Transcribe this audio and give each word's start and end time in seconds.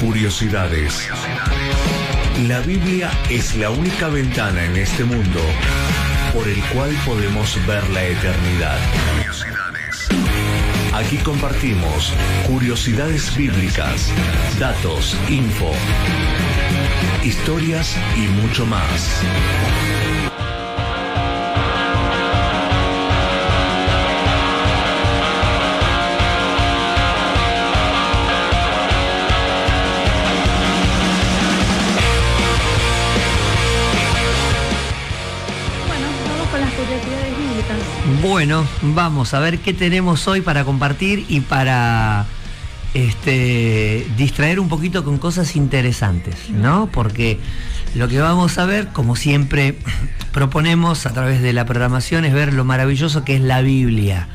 Curiosidades. 0.00 1.08
La 2.48 2.60
Biblia 2.60 3.10
es 3.28 3.54
la 3.56 3.70
única 3.70 4.08
ventana 4.08 4.64
en 4.64 4.76
este 4.76 5.04
mundo 5.04 5.40
por 6.32 6.48
el 6.48 6.58
cual 6.72 6.90
podemos 7.04 7.54
ver 7.66 7.88
la 7.90 8.04
eternidad. 8.04 8.78
Aquí 10.94 11.18
compartimos 11.18 12.14
curiosidades 12.46 13.36
bíblicas, 13.36 14.10
datos, 14.58 15.16
info, 15.28 15.72
historias 17.22 17.94
y 18.16 18.20
mucho 18.28 18.64
más. 18.64 19.22
Con 36.50 36.60
las 36.60 36.72
curiosidades 36.72 37.38
bíblicas. 37.38 37.78
Bueno, 38.22 38.66
vamos 38.82 39.34
a 39.34 39.40
ver 39.40 39.58
qué 39.58 39.72
tenemos 39.72 40.26
hoy 40.26 40.40
para 40.40 40.64
compartir 40.64 41.24
y 41.28 41.40
para 41.40 42.26
este, 42.94 44.06
distraer 44.16 44.58
un 44.58 44.68
poquito 44.68 45.04
con 45.04 45.18
cosas 45.18 45.54
interesantes, 45.54 46.50
¿no? 46.50 46.88
Porque 46.90 47.38
lo 47.94 48.08
que 48.08 48.20
vamos 48.20 48.58
a 48.58 48.66
ver, 48.66 48.88
como 48.88 49.16
siempre 49.16 49.78
proponemos 50.32 51.06
a 51.06 51.12
través 51.12 51.40
de 51.40 51.52
la 51.52 51.64
programación, 51.66 52.24
es 52.24 52.32
ver 52.32 52.52
lo 52.52 52.64
maravilloso 52.64 53.24
que 53.24 53.36
es 53.36 53.40
la 53.40 53.60
Biblia. 53.62 54.28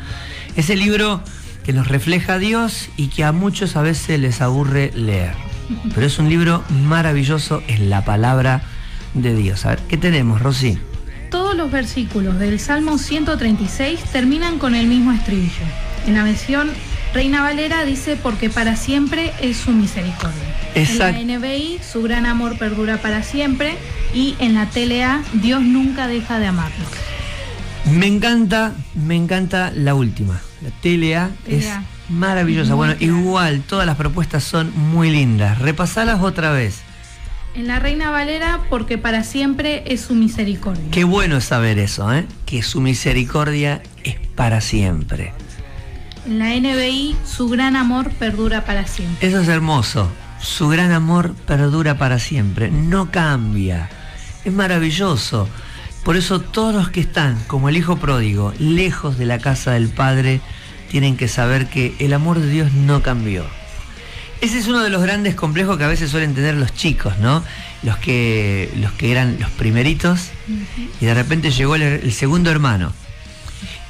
Ese 0.55 0.75
libro 0.75 1.21
que 1.65 1.73
nos 1.73 1.87
refleja 1.87 2.35
a 2.35 2.39
Dios 2.39 2.89
y 2.95 3.07
que 3.07 3.23
a 3.23 3.31
muchos 3.31 3.75
a 3.75 3.81
veces 3.81 4.19
les 4.19 4.41
aburre 4.41 4.91
leer. 4.95 5.33
Pero 5.93 6.05
es 6.05 6.19
un 6.19 6.29
libro 6.29 6.63
maravilloso, 6.69 7.63
es 7.67 7.79
la 7.79 8.05
palabra 8.05 8.61
de 9.15 9.35
Dios. 9.35 9.65
A 9.65 9.71
ver, 9.71 9.79
¿qué 9.89 9.97
tenemos, 9.97 10.41
Rosy? 10.41 10.77
Todos 11.29 11.55
los 11.55 11.71
versículos 11.71 12.39
del 12.39 12.59
Salmo 12.59 12.97
136 12.97 13.99
terminan 14.11 14.59
con 14.59 14.75
el 14.75 14.87
mismo 14.87 15.11
estribillo. 15.11 15.63
En 16.07 16.13
la 16.13 16.23
versión 16.23 16.69
Reina 17.13 17.41
Valera 17.41 17.85
dice 17.85 18.17
porque 18.21 18.49
para 18.49 18.75
siempre 18.75 19.33
es 19.41 19.57
su 19.57 19.71
misericordia. 19.71 20.43
Exacto. 20.75 21.17
En 21.17 21.27
la 21.27 21.37
NBI 21.37 21.79
su 21.79 22.01
gran 22.01 22.25
amor 22.25 22.57
perdura 22.57 22.97
para 22.97 23.23
siempre 23.23 23.77
y 24.13 24.35
en 24.39 24.53
la 24.53 24.69
TLA 24.69 25.23
Dios 25.33 25.61
nunca 25.61 26.07
deja 26.07 26.39
de 26.39 26.47
amarnos. 26.47 26.87
Me 27.91 28.07
encanta, 28.07 28.73
me 28.95 29.15
encanta 29.15 29.71
la 29.73 29.95
última. 29.95 30.41
La 30.61 30.71
TLA 30.81 31.29
es 31.47 31.67
maravillosa. 32.09 32.75
Muy 32.75 32.87
Bueno, 32.87 32.95
igual, 32.99 33.61
todas 33.61 33.85
las 33.85 33.95
propuestas 33.95 34.43
son 34.43 34.73
muy 34.75 35.09
lindas. 35.11 35.59
Repasalas 35.59 36.21
otra 36.21 36.51
vez. 36.51 36.84
En 37.55 37.67
la 37.67 37.79
Reina 37.79 38.11
Valera 38.11 38.59
porque 38.69 38.97
para 38.97 39.23
siempre 39.23 39.83
es 39.87 40.01
su 40.01 40.13
misericordia. 40.13 40.83
Qué 40.91 41.05
bueno 41.05 41.37
es 41.37 41.45
saber 41.45 41.79
eso, 41.79 42.13
¿eh? 42.13 42.25
Que 42.45 42.61
su 42.61 42.81
misericordia 42.81 43.81
es 44.03 44.17
para 44.35 44.59
siempre. 44.59 45.33
En 46.25 46.39
la 46.39 46.49
NBI 46.49 47.15
su 47.25 47.47
gran 47.47 47.77
amor 47.77 48.11
perdura 48.11 48.65
para 48.65 48.85
siempre. 48.87 49.25
Eso 49.25 49.39
es 49.39 49.47
hermoso. 49.47 50.11
Su 50.41 50.67
gran 50.67 50.91
amor 50.91 51.33
perdura 51.47 51.97
para 51.97 52.19
siempre. 52.19 52.69
No 52.69 53.09
cambia. 53.09 53.89
Es 54.43 54.51
maravilloso. 54.51 55.47
Por 56.03 56.17
eso 56.17 56.41
todos 56.41 56.75
los 56.75 56.89
que 56.89 56.99
están, 56.99 57.41
como 57.47 57.69
el 57.69 57.77
hijo 57.77 57.95
pródigo, 57.95 58.53
lejos 58.59 59.17
de 59.17 59.25
la 59.25 59.39
casa 59.39 59.71
del 59.71 59.87
Padre, 59.87 60.41
tienen 60.89 61.15
que 61.15 61.29
saber 61.29 61.67
que 61.67 61.95
el 61.99 62.13
amor 62.13 62.39
de 62.39 62.49
Dios 62.49 62.73
no 62.73 63.01
cambió. 63.01 63.45
Ese 64.41 64.59
es 64.59 64.67
uno 64.67 64.83
de 64.83 64.89
los 64.89 65.01
grandes 65.01 65.35
complejos 65.35 65.77
que 65.77 65.83
a 65.83 65.87
veces 65.87 66.11
suelen 66.11 66.35
tener 66.35 66.55
los 66.55 66.73
chicos, 66.73 67.17
¿no? 67.19 67.43
Los 67.83 67.97
que, 67.97 68.71
los 68.77 68.91
que 68.93 69.11
eran 69.11 69.37
los 69.39 69.49
primeritos 69.51 70.29
y 71.01 71.05
de 71.05 71.13
repente 71.13 71.51
llegó 71.51 71.75
el, 71.75 71.83
el 71.83 72.13
segundo 72.13 72.51
hermano. 72.51 72.91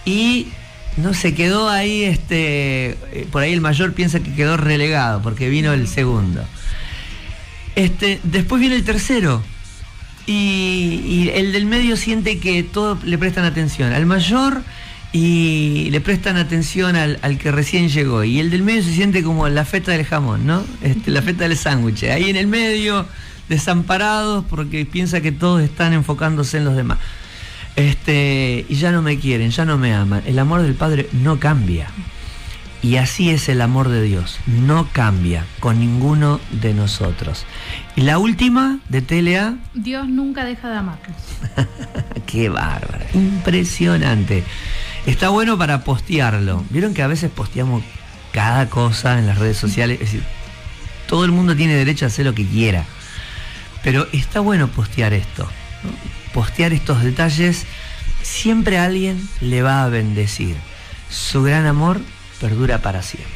Y 0.06 0.48
no 0.98 1.14
se 1.14 1.34
quedó 1.34 1.70
ahí, 1.70 2.04
este, 2.04 2.92
eh, 3.12 3.28
por 3.32 3.42
ahí 3.42 3.54
el 3.54 3.62
mayor 3.62 3.94
piensa 3.94 4.20
que 4.20 4.34
quedó 4.34 4.56
relegado 4.56 5.22
porque 5.22 5.50
vino 5.50 5.74
el 5.74 5.88
segundo. 5.88 6.44
Este, 7.76 8.20
después 8.24 8.62
viene 8.62 8.76
el 8.76 8.86
tercero 8.86 9.44
y, 10.26 11.02
y 11.06 11.32
el 11.34 11.52
del 11.52 11.66
medio 11.66 11.98
siente 11.98 12.40
que 12.40 12.64
todos 12.64 13.04
le 13.04 13.18
prestan 13.18 13.44
atención. 13.44 13.92
Al 13.94 14.06
mayor 14.06 14.64
y 15.18 15.90
le 15.92 16.02
prestan 16.02 16.36
atención 16.36 16.98
al, 16.98 17.20
al 17.22 17.38
que 17.38 17.50
recién 17.50 17.88
llegó. 17.88 18.26
Y 18.26 18.42
el 18.42 18.50
del 18.50 18.64
medio 18.64 18.84
se 18.84 18.92
siente 18.92 19.24
como 19.24 19.48
la 19.48 19.64
feta 19.64 19.94
del 19.94 20.04
jamón, 20.04 20.46
¿no? 20.46 20.62
Este, 20.82 21.10
la 21.10 21.22
feta 21.22 21.48
del 21.48 21.56
sándwich. 21.56 22.04
Ahí 22.04 22.30
en 22.30 22.36
el 22.36 22.48
medio, 22.48 23.08
desamparados 23.48 24.44
porque 24.50 24.86
piensa 24.86 25.22
que 25.22 25.32
todos 25.32 25.62
están 25.62 25.94
enfocándose 25.94 26.58
en 26.58 26.66
los 26.66 26.76
demás. 26.76 26.98
Este, 27.78 28.66
y 28.68 28.76
ya 28.76 28.92
no 28.92 29.02
me 29.02 29.18
quieren, 29.18 29.52
ya 29.52 29.64
no 29.64 29.78
me 29.78 29.94
aman. 29.94 30.22
El 30.26 30.38
amor 30.38 30.64
del 30.64 30.74
Padre 30.74 31.08
no 31.14 31.40
cambia. 31.40 31.88
Y 32.82 32.98
así 32.98 33.30
es 33.30 33.48
el 33.48 33.62
amor 33.62 33.88
de 33.88 34.04
Dios, 34.04 34.38
no 34.46 34.90
cambia 34.92 35.46
con 35.62 35.80
ninguno 35.80 36.42
de 36.52 36.74
nosotros. 36.74 37.46
Y 37.96 38.02
la 38.02 38.18
última 38.18 38.80
de 38.90 39.02
TLA, 39.02 39.56
Dios 39.74 40.10
nunca 40.10 40.44
deja 40.44 40.70
de 40.70 40.78
amarnos. 40.78 41.18
qué 42.28 42.50
bárbara, 42.50 43.06
impresionante. 43.14 44.44
Está 45.06 45.30
bueno 45.30 45.58
para 45.58 45.84
postearlo. 45.84 46.64
Vieron 46.72 46.94
que 46.94 47.04
a 47.04 47.08
veces 47.08 47.30
posteamos 47.30 47.84
cada 48.32 48.70
cosa 48.70 49.20
en 49.20 49.28
las 49.28 49.38
redes 49.38 49.58
sociales, 49.58 50.02
es 50.02 50.12
decir, 50.12 50.24
todo 51.08 51.26
el 51.26 51.32
mundo 51.32 51.56
tiene 51.56 51.76
derecho 51.76 52.06
a 52.06 52.08
hacer 52.08 52.26
lo 52.26 52.34
que 52.34 52.46
quiera. 52.46 52.86
Pero 53.84 54.08
está 54.12 54.40
bueno 54.40 54.68
postear 54.68 55.14
esto. 55.14 55.48
Postear 56.34 56.74
estos 56.74 57.04
detalles, 57.04 57.66
siempre 58.24 58.80
alguien 58.80 59.30
le 59.42 59.62
va 59.62 59.84
a 59.84 59.90
bendecir. 59.90 60.56
Su 61.10 61.44
gran 61.44 61.68
amor 61.68 62.02
perdura 62.42 62.80
para 62.80 63.04
siempre. 63.04 63.32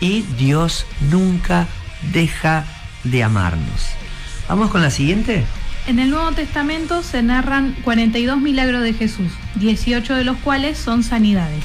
Y 0.00 0.22
Dios 0.38 0.86
nunca 1.10 1.66
deja 2.12 2.64
de 3.02 3.24
amarnos. 3.24 3.88
¿Vamos 4.48 4.70
con 4.70 4.80
la 4.80 4.90
siguiente? 4.90 5.44
En 5.86 5.98
el 5.98 6.10
Nuevo 6.10 6.32
Testamento 6.32 7.02
se 7.02 7.22
narran 7.22 7.74
42 7.82 8.38
milagros 8.38 8.82
de 8.82 8.92
Jesús, 8.92 9.30
18 9.54 10.14
de 10.14 10.24
los 10.24 10.36
cuales 10.38 10.78
son 10.78 11.02
sanidades. 11.02 11.64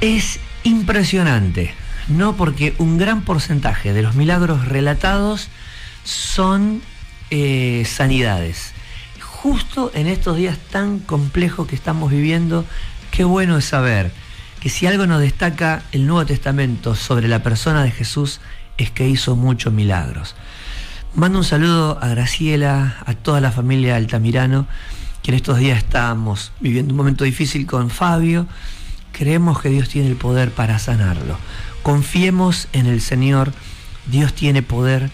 Es 0.00 0.40
impresionante, 0.64 1.74
¿no? 2.08 2.36
Porque 2.36 2.74
un 2.78 2.98
gran 2.98 3.22
porcentaje 3.22 3.92
de 3.92 4.02
los 4.02 4.14
milagros 4.14 4.66
relatados 4.66 5.48
son 6.04 6.82
eh, 7.30 7.84
sanidades. 7.86 8.72
Justo 9.20 9.90
en 9.94 10.06
estos 10.06 10.36
días 10.36 10.58
tan 10.70 10.98
complejos 10.98 11.66
que 11.68 11.74
estamos 11.74 12.10
viviendo, 12.10 12.64
qué 13.10 13.24
bueno 13.24 13.58
es 13.58 13.64
saber 13.64 14.12
que 14.60 14.68
si 14.68 14.86
algo 14.86 15.06
nos 15.06 15.20
destaca 15.20 15.82
el 15.90 16.06
Nuevo 16.06 16.26
Testamento 16.26 16.94
sobre 16.94 17.26
la 17.26 17.42
persona 17.42 17.82
de 17.82 17.90
Jesús 17.90 18.40
es 18.78 18.90
que 18.90 19.08
hizo 19.08 19.34
muchos 19.34 19.72
milagros. 19.72 20.36
Mando 21.14 21.40
un 21.40 21.44
saludo 21.44 21.98
a 22.00 22.08
Graciela, 22.08 22.96
a 23.04 23.12
toda 23.12 23.42
la 23.42 23.52
familia 23.52 23.96
Altamirano, 23.96 24.66
que 25.22 25.30
en 25.30 25.34
estos 25.34 25.58
días 25.58 25.76
estamos 25.76 26.52
viviendo 26.58 26.94
un 26.94 26.96
momento 26.96 27.24
difícil 27.24 27.66
con 27.66 27.90
Fabio. 27.90 28.46
Creemos 29.12 29.60
que 29.60 29.68
Dios 29.68 29.90
tiene 29.90 30.08
el 30.08 30.16
poder 30.16 30.52
para 30.52 30.78
sanarlo. 30.78 31.36
Confiemos 31.82 32.66
en 32.72 32.86
el 32.86 33.02
Señor. 33.02 33.52
Dios 34.06 34.32
tiene 34.32 34.62
poder 34.62 35.10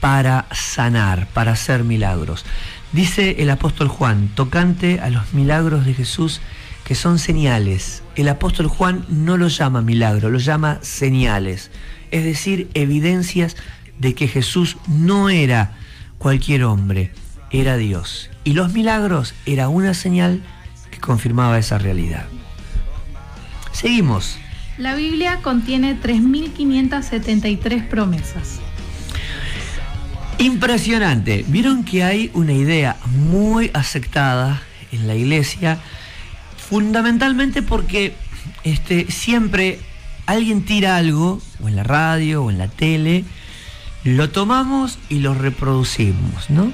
para 0.00 0.44
sanar, 0.52 1.26
para 1.28 1.52
hacer 1.52 1.84
milagros. 1.84 2.44
Dice 2.92 3.36
el 3.38 3.48
apóstol 3.48 3.88
Juan, 3.88 4.28
tocante 4.34 5.00
a 5.00 5.08
los 5.08 5.32
milagros 5.32 5.86
de 5.86 5.94
Jesús, 5.94 6.42
que 6.84 6.94
son 6.94 7.18
señales. 7.18 8.02
El 8.14 8.28
apóstol 8.28 8.66
Juan 8.66 9.06
no 9.08 9.38
lo 9.38 9.48
llama 9.48 9.80
milagro, 9.80 10.28
lo 10.28 10.38
llama 10.38 10.80
señales. 10.82 11.70
Es 12.10 12.24
decir, 12.24 12.68
evidencias 12.74 13.56
de 14.00 14.14
que 14.14 14.26
Jesús 14.26 14.76
no 14.88 15.28
era 15.28 15.72
cualquier 16.18 16.64
hombre, 16.64 17.12
era 17.50 17.76
Dios. 17.76 18.30
Y 18.42 18.54
los 18.54 18.72
milagros 18.72 19.34
era 19.46 19.68
una 19.68 19.94
señal 19.94 20.42
que 20.90 20.98
confirmaba 20.98 21.58
esa 21.58 21.78
realidad. 21.78 22.26
Seguimos. 23.72 24.38
La 24.78 24.94
Biblia 24.94 25.40
contiene 25.42 26.00
3.573 26.00 27.88
promesas. 27.88 28.60
Impresionante. 30.38 31.44
Vieron 31.48 31.84
que 31.84 32.02
hay 32.02 32.30
una 32.32 32.54
idea 32.54 32.96
muy 33.28 33.70
aceptada 33.74 34.62
en 34.90 35.06
la 35.06 35.14
iglesia, 35.14 35.78
fundamentalmente 36.56 37.60
porque 37.60 38.14
este, 38.64 39.10
siempre 39.10 39.78
alguien 40.24 40.64
tira 40.64 40.96
algo, 40.96 41.42
o 41.62 41.68
en 41.68 41.76
la 41.76 41.82
radio, 41.82 42.44
o 42.44 42.50
en 42.50 42.56
la 42.56 42.68
tele, 42.68 43.24
lo 44.04 44.30
tomamos 44.30 44.98
y 45.08 45.18
lo 45.18 45.34
reproducimos, 45.34 46.50
¿no? 46.50 46.72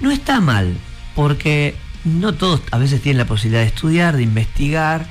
No 0.00 0.10
está 0.10 0.40
mal, 0.40 0.76
porque 1.14 1.74
no 2.04 2.34
todos 2.34 2.62
a 2.70 2.78
veces 2.78 3.00
tienen 3.00 3.18
la 3.18 3.26
posibilidad 3.26 3.62
de 3.62 3.68
estudiar, 3.68 4.16
de 4.16 4.22
investigar, 4.22 5.06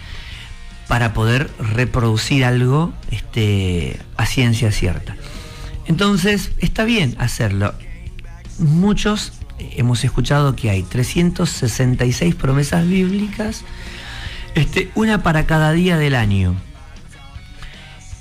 para 0.88 1.14
poder 1.14 1.50
reproducir 1.58 2.46
algo 2.46 2.94
este, 3.10 4.00
a 4.18 4.26
ciencia 4.26 4.72
cierta. 4.72 5.16
Entonces, 5.88 6.52
está 6.60 6.84
bien 6.84 7.16
hacerlo. 7.18 7.74
Muchos 8.60 9.34
hemos 9.58 10.04
escuchado 10.04 10.56
que 10.56 10.70
hay 10.70 10.84
366 10.84 12.36
promesas 12.36 12.88
bíblicas, 12.88 13.64
este, 14.54 14.92
una 14.96 15.24
para 15.24 15.48
cada 15.48 15.72
día 15.72 15.98
del 15.98 16.14
año. 16.14 16.56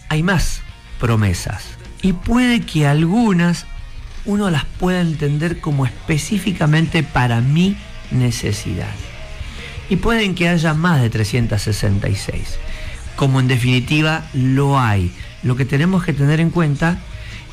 Hay 0.08 0.23
más 0.23 0.62
promesas 0.99 1.75
y 2.04 2.12
puede 2.12 2.60
que 2.60 2.86
algunas 2.86 3.64
uno 4.26 4.50
las 4.50 4.66
pueda 4.66 5.00
entender 5.00 5.60
como 5.60 5.86
específicamente 5.86 7.02
para 7.02 7.40
mi 7.40 7.78
necesidad. 8.10 8.94
Y 9.88 9.96
pueden 9.96 10.34
que 10.34 10.50
haya 10.50 10.74
más 10.74 11.00
de 11.00 11.08
366, 11.08 12.58
como 13.16 13.40
en 13.40 13.48
definitiva 13.48 14.26
lo 14.34 14.78
hay. 14.78 15.12
Lo 15.42 15.56
que 15.56 15.64
tenemos 15.64 16.04
que 16.04 16.12
tener 16.12 16.40
en 16.40 16.50
cuenta 16.50 16.98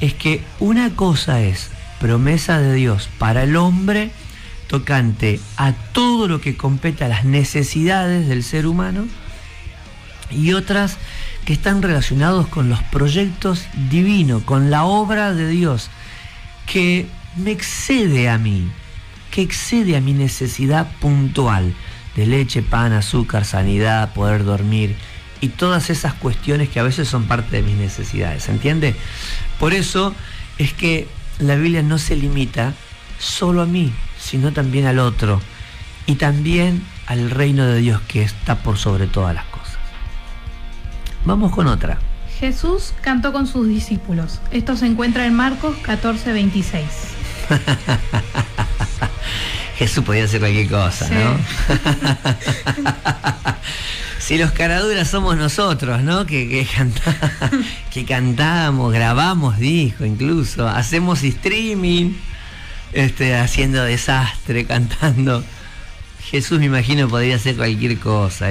es 0.02 0.14
que 0.14 0.44
una 0.60 0.98
cosa 0.98 1.40
es 1.40 1.70
promesa 2.02 2.60
de 2.60 2.74
Dios 2.74 3.10
para 3.20 3.44
el 3.44 3.56
hombre 3.56 4.12
tocante 4.68 5.40
a 5.56 5.72
todo 5.94 6.28
lo 6.28 6.42
que 6.42 6.58
compete 6.58 7.06
a 7.06 7.10
las 7.10 7.24
necesidades 7.24 8.28
del 8.28 8.44
ser 8.44 8.68
humano 8.68 9.08
y 10.30 10.52
otras 10.52 10.98
que 11.46 11.54
están 11.54 11.82
relacionados 11.82 12.48
con 12.48 12.70
los 12.70 12.82
proyectos 12.84 13.66
divinos, 13.90 14.44
con 14.44 14.70
la 14.70 14.84
obra 14.84 15.34
de 15.34 15.48
Dios, 15.48 15.90
que 16.66 17.08
me 17.36 17.52
excede 17.52 18.30
a 18.30 18.38
mí, 18.38 18.70
que 19.32 19.42
excede 19.42 19.96
a 19.96 20.02
mi 20.02 20.14
necesidad 20.14 20.92
puntual 21.00 21.74
de 22.16 22.26
leche, 22.28 22.62
pan, 22.62 22.94
azúcar, 22.94 23.46
sanidad, 23.46 24.14
poder 24.14 24.44
dormir 24.44 24.96
y 25.40 25.48
todas 25.50 25.90
esas 25.90 26.14
cuestiones 26.14 26.70
que 26.70 26.80
a 26.80 26.84
veces 26.84 27.08
son 27.08 27.26
parte 27.26 27.58
de 27.58 27.64
mis 27.64 27.76
necesidades, 27.76 28.48
¿entiende? 28.50 28.96
Por 29.60 29.74
eso 29.74 30.14
es 30.58 30.74
que 30.74 31.08
la 31.40 31.56
Biblia 31.56 31.82
no 31.82 31.98
se 31.98 32.16
limita 32.16 32.74
solo 33.18 33.62
a 33.62 33.66
mí, 33.66 33.92
sino 34.20 34.52
también 34.52 34.86
al 34.86 35.00
otro 35.00 35.42
y 36.06 36.16
también 36.16 36.84
al 37.08 37.32
reino 37.32 37.66
de 37.66 37.80
Dios 37.80 38.02
que 38.08 38.22
está 38.22 38.60
por 38.60 38.78
sobre 38.78 39.08
todas 39.08 39.34
las. 39.34 39.51
Vamos 41.26 41.52
con 41.52 41.68
otra. 41.68 42.00
Jesús 42.40 42.94
cantó 43.02 43.32
con 43.32 43.46
sus 43.46 43.68
discípulos. 43.68 44.40
Esto 44.52 44.76
se 44.76 44.88
encuentra 44.88 45.26
en 45.26 45.36
Marcos 45.36 45.78
14, 45.84 46.34
26. 46.34 46.84
Jesús 49.78 50.04
podía 50.04 50.26
hacer 50.26 50.40
cualquier 50.40 50.68
cosa, 50.68 51.10
¿no? 51.10 51.38
si 54.20 54.38
los 54.38 54.52
caraduras 54.52 55.10
somos 55.10 55.38
nosotros, 55.38 56.02
¿no? 56.02 56.26
Que, 56.26 56.48
que, 56.48 56.68
que 57.92 58.06
cantamos, 58.06 58.94
grabamos 58.94 59.58
disco 59.58 60.06
incluso, 60.06 60.68
hacemos 60.68 61.24
streaming, 61.24 62.14
este, 62.94 63.36
haciendo 63.36 63.84
desastre, 63.84 64.66
cantando. 64.66 65.44
Jesús 66.24 66.60
me 66.60 66.66
imagino 66.66 67.08
podría 67.08 67.36
hacer 67.36 67.56
cualquier 67.56 68.00
cosa. 68.00 68.50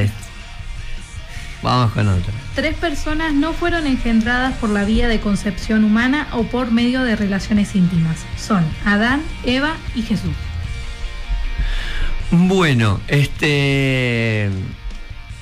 Vamos 1.63 1.93
con 1.93 2.09
otra. 2.09 2.33
Tres 2.55 2.75
personas 2.75 3.35
no 3.35 3.53
fueron 3.53 3.87
engendradas 3.87 4.57
por 4.57 4.71
la 4.71 4.85
vía 4.85 5.09
de 5.09 5.21
concepción 5.21 5.85
humana 5.85 6.29
o 6.33 6.45
por 6.45 6.71
medio 6.71 7.03
de 7.03 7.17
relaciones 7.17 7.75
íntimas. 7.75 8.19
Son 8.39 8.65
Adán, 8.85 9.23
Eva 9.45 9.77
y 9.95 10.03
Jesús. 10.03 10.33
Bueno, 12.31 13.01
este 13.09 14.47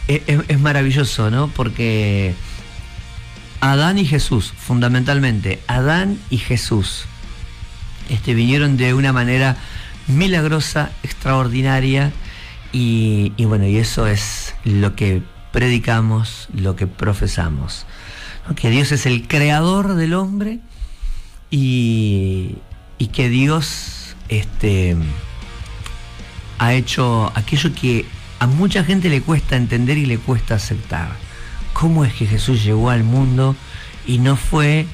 es, 0.09 0.23
es, 0.27 0.59
maravilloso, 0.59 1.31
¿no? 1.31 1.49
Porque 1.49 2.35
Adán 3.61 3.99
y 3.99 4.07
Jesús, 4.07 4.53
fundamentalmente, 4.57 5.61
Adán 5.67 6.19
y 6.31 6.39
Jesús, 6.39 7.05
este, 8.09 8.35
vinieron 8.35 8.77
de 8.77 8.95
una 8.95 9.13
manera 9.13 9.57
milagrosa, 10.07 10.91
extraordinaria, 11.03 12.13
y, 12.73 13.33
y 13.37 13.45
bueno, 13.45 13.67
y 13.67 13.77
eso 13.77 14.07
es 14.07 14.55
lo 14.65 14.97
que 14.97 15.23
predicamos, 15.53 16.49
lo 16.53 16.77
que 16.77 16.87
profesamos. 16.87 17.87
Que 18.57 18.71
Dios 18.71 18.93
es 18.93 19.07
el 19.07 19.29
creador 19.29 19.95
del 19.95 20.15
hombre 20.15 20.61
y, 21.51 22.57
que 23.13 23.29
Dios 23.29 24.17
este, 24.29 24.97
ha 26.59 26.73
hecho 26.73 27.31
aquello 27.35 27.75
que 27.75 28.07
a 28.39 28.47
mucha 28.47 28.85
gente 28.85 29.09
le 29.09 29.21
cuesta 29.21 29.57
entender 29.57 29.99
y 29.99 30.07
le 30.07 30.19
cuesta 30.19 30.55
aceptar. 30.55 31.11
¿Cómo 31.73 32.05
es 32.05 32.15
que 32.15 32.27
Jesús 32.27 32.65
llegó 32.65 32.91
al 32.91 33.05
mundo 33.05 33.55
y 34.07 34.19
no 34.19 34.37
fue 34.37 34.87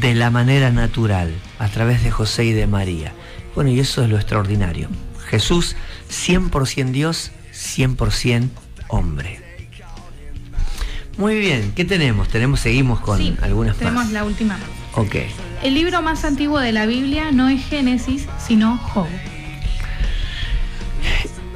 de 0.00 0.14
la 0.14 0.30
manera 0.30 0.70
natural, 0.70 1.34
a 1.58 1.68
través 1.68 2.02
de 2.02 2.10
José 2.10 2.44
y 2.44 2.52
de 2.52 2.66
María? 2.66 3.12
Bueno, 3.54 3.70
y 3.70 3.80
eso 3.80 4.02
es 4.02 4.10
lo 4.10 4.16
extraordinario. 4.16 4.88
Jesús 5.28 5.76
100% 6.10 6.90
Dios, 6.90 7.30
100% 7.52 8.50
hombre. 8.88 9.39
Muy 11.20 11.38
bien, 11.38 11.72
¿qué 11.76 11.84
tenemos? 11.84 12.28
Tenemos, 12.28 12.60
seguimos 12.60 12.98
con 13.00 13.20
algunas 13.42 13.76
tenemos 13.76 14.10
la 14.10 14.24
última. 14.24 14.58
Ok. 14.94 15.16
El 15.62 15.74
libro 15.74 16.00
más 16.00 16.24
antiguo 16.24 16.58
de 16.58 16.72
la 16.72 16.86
Biblia 16.86 17.30
no 17.30 17.50
es 17.50 17.62
Génesis, 17.66 18.26
sino 18.38 18.78
Job. 18.78 19.06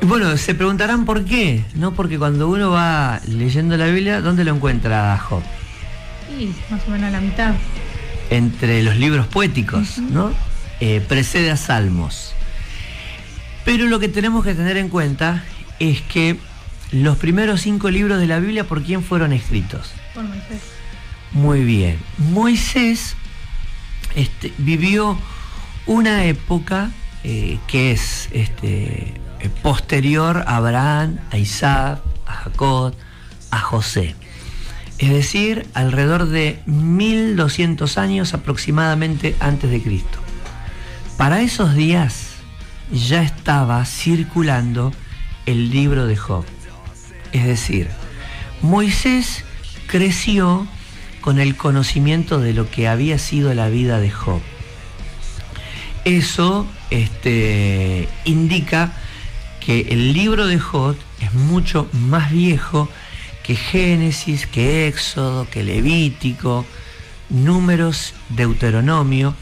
Bueno, 0.03 0.37
se 0.37 0.55
preguntarán 0.55 1.07
por 1.07 1.25
qué, 1.25 1.65
¿no? 1.77 1.95
Porque 1.95 2.19
cuando 2.19 2.47
uno 2.51 2.73
va 2.73 3.23
leyendo 3.27 3.79
la 3.79 3.87
Biblia, 3.87 4.21
¿dónde 4.21 4.45
lo 4.45 4.55
encuentra 4.55 5.17
Job? 5.17 5.43
Sí, 6.29 6.55
más 6.69 6.83
o 6.87 6.91
menos 6.91 7.09
a 7.09 7.13
la 7.13 7.21
mitad. 7.23 7.55
Entre 8.29 8.83
los 8.83 8.97
libros 8.97 9.27
poéticos, 9.29 9.97
¿no? 9.97 10.31
Eh, 10.81 11.03
precede 11.09 11.51
a 11.51 11.57
Salmos. 11.57 12.35
Pero 13.65 13.87
lo 13.87 13.99
que 13.99 14.11
tenemos 14.11 14.45
que 14.45 14.55
tener 14.55 14.77
en 14.77 14.91
cuenta 14.91 15.43
es 15.79 16.03
que 16.03 16.37
los 16.95 17.19
primeros 17.19 17.63
cinco 17.63 17.91
libros 17.91 18.21
de 18.21 18.27
la 18.29 18.39
Biblia, 18.39 18.65
¿por 18.69 18.83
quién 18.83 19.03
fueron 19.03 19.33
escritos? 19.33 19.93
Por 20.15 20.23
Moisés. 20.23 20.63
Muy 21.33 21.65
bien. 21.65 21.99
Moisés 22.19 23.17
este, 24.15 24.53
vivió 24.59 25.19
una 25.87 26.25
época 26.27 26.93
eh, 27.25 27.59
que 27.67 27.91
es 27.91 28.29
este, 28.31 29.15
posterior 29.63 30.45
a 30.47 30.57
Abraham, 30.57 31.19
a 31.33 31.39
Isaac, 31.39 32.01
a 32.27 32.33
Jacob, 32.33 32.95
a 33.51 33.59
José. 33.59 34.15
Es 34.99 35.11
decir, 35.11 35.67
alrededor 35.75 36.29
de 36.29 36.61
1200 36.67 37.99
años 37.99 38.35
aproximadamente 38.35 39.35
antes 39.41 39.69
de 39.69 39.83
Cristo. 39.83 40.19
Para 41.17 41.43
esos 41.43 41.75
días 41.75 42.35
ya 42.93 43.23
estaba 43.23 43.85
circulando 43.85 44.93
el 45.47 45.71
libro 45.71 46.07
de 46.07 46.17
Job. 46.17 46.45
Es 47.35 47.45
decir, 47.45 47.89
Moisés 48.63 49.45
creció 49.89 50.69
con 51.21 51.41
el 51.41 51.57
conocimiento 51.57 52.39
de 52.39 52.55
lo 52.55 52.71
que 52.71 52.87
había 52.87 53.19
sido 53.19 53.53
la 53.55 53.69
vida 53.69 53.99
de 53.99 54.11
Job. 54.11 54.41
Eso 56.05 56.65
este, 56.91 58.09
indica 58.25 58.93
que 59.59 59.89
el 59.91 60.13
libro 60.13 60.47
de 60.47 60.61
Job 60.61 60.97
es 61.21 61.35
mucho 61.35 61.89
más 61.93 62.31
viejo 62.31 62.89
que 63.43 63.57
Génesis, 63.57 64.47
que 64.47 64.87
Éxodo, 64.87 65.51
que 65.51 65.65
Levítico, 65.65 66.65
números, 67.31 68.15
Deuteronomio, 68.29 69.35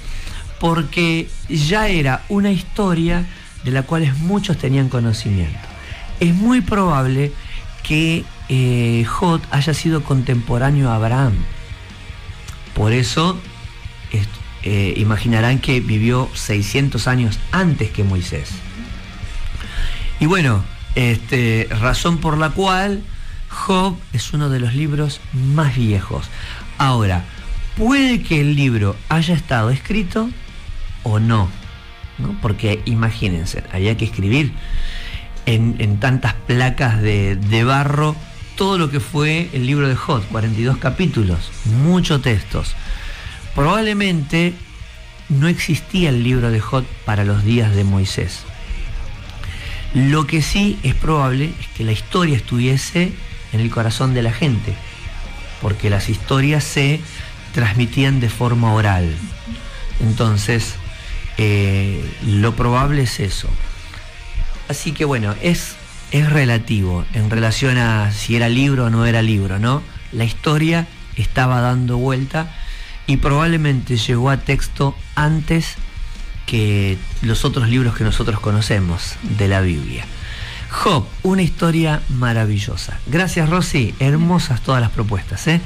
porque 0.61 1.29
ya 1.51 1.89
era 1.89 2.25
una 2.31 2.53
historia 2.53 3.27
de 3.65 3.71
la 3.71 3.83
cual 3.83 4.15
muchos 4.21 4.57
tenían 4.57 4.89
conocimiento. 4.89 5.69
Es 6.21 6.35
muy 6.35 6.63
probable 6.63 7.33
que 7.83 8.25
eh, 8.49 9.07
haya 9.51 9.75
sido 9.75 10.03
contemporáneo 10.03 10.91
a 10.91 10.97
Abraham. 10.97 11.35
Por 12.75 12.93
eso 12.93 13.39
eh, 14.65 14.95
imaginarán 14.97 15.59
que 15.59 15.81
vivió 15.81 16.29
600 16.35 17.09
años 17.09 17.39
antes 17.51 17.91
que 17.91 18.05
Moisés. 18.05 18.51
Y 20.21 20.27
bueno, 20.27 20.65
este, 20.95 21.69
razón 21.81 22.19
por 22.19 22.39
la 22.39 22.51
cual 22.51 23.03
Job 23.49 23.99
es 24.13 24.33
uno 24.33 24.49
de 24.51 24.61
los 24.61 24.75
libros 24.75 25.21
más 25.33 25.75
viejos. 25.77 26.29
Ahora, 26.79 27.25
puede 27.77 28.23
que 28.23 28.41
el 28.41 28.55
libro 28.55 28.97
haya 29.09 29.35
estado 29.35 29.71
escrito 29.71 30.31
o 31.03 31.19
no, 31.19 31.49
¿no? 32.19 32.39
porque 32.41 32.83
imagínense, 32.85 33.65
había 33.73 33.97
que 33.97 34.05
escribir 34.05 34.53
en, 35.47 35.99
tantas 35.99 36.35
placas 36.35 37.01
de, 37.01 37.65
barro 37.65 38.17
todo 38.57 38.79
lo 38.79 38.91
que 38.91 39.01
fue 39.01 39.49
el 39.53 39.67
libro 39.67 39.89
de 39.89 39.97
Job, 39.97 40.23
42 40.31 40.77
capítulos, 40.77 41.51
muchos 41.83 42.23
textos. 42.23 42.75
Probablemente 43.55 44.55
no 45.29 45.49
existía 45.49 46.11
el 46.11 46.23
libro 46.23 46.51
de 46.51 46.61
Job 46.61 46.85
para 47.05 47.25
los 47.25 47.45
días 47.45 47.75
de 47.75 47.85
Moisés. 47.85 48.45
Lo 49.95 50.27
que 50.27 50.43
sí 50.43 50.79
es 50.83 50.95
probable 50.95 51.53
es 51.61 51.67
que 51.69 51.85
la 51.85 51.93
historia 51.93 52.37
estuviese 52.37 53.13
en 53.53 53.61
el 53.61 53.71
corazón 53.71 54.15
de 54.15 54.23
la 54.23 54.33
gente, 54.33 54.75
porque 55.61 55.91
las 55.91 56.09
historias 56.09 56.65
se 56.65 57.01
transmitían 57.53 58.21
de 58.21 58.29
forma 58.29 58.73
oral. 58.73 59.15
Entonces, 60.01 60.75
eh, 61.39 62.05
lo 62.27 62.55
probable 62.55 63.03
es 63.03 63.21
eso. 63.21 63.49
Así 64.73 64.93
que 64.93 65.05
bueno, 65.05 65.35
es, 65.43 65.75
es 66.13 66.33
relativo 66.33 67.05
en 67.13 67.29
relación 67.29 67.77
a 67.77 68.11
si 68.11 68.37
era 68.37 68.49
libro 68.49 68.87
o 68.87 68.91
no 68.91 69.05
era 69.05 69.21
libro, 69.21 69.59
¿no? 69.59 69.83
La 70.13 70.25
historia 70.25 70.87
estaba 71.15 71.61
dando 71.61 71.99
vuelta 71.99 72.51
y 73.07 73.19
probablemente 73.19 73.99
llegó 73.99 74.31
a 74.31 74.39
texto 74.39 74.97
antes 75.15 75.75
que 76.47 76.97
los 77.21 77.45
otros 77.45 77.69
libros 77.69 77.95
que 77.95 78.03
nosotros 78.03 78.41
conocemos 78.41 79.17
de 79.37 79.47
la 79.47 79.61
Biblia. 79.61 80.07
Job, 80.71 81.07
una 81.23 81.43
historia 81.43 82.01
maravillosa. 82.09 82.99
Gracias 83.07 83.51
Rosy, 83.51 83.95
hermosas 83.99 84.63
todas 84.63 84.81
las 84.81 84.91
propuestas. 84.91 85.47
¿eh? 85.49 85.61